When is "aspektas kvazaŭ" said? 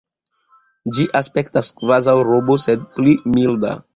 1.19-2.17